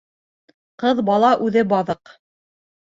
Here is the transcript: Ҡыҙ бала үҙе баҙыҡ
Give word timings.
Ҡыҙ 0.85 1.03
бала 1.11 1.31
үҙе 1.49 1.67
баҙыҡ 1.77 2.19